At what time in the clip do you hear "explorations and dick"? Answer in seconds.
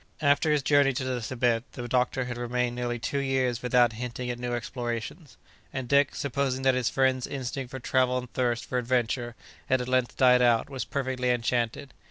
4.55-6.15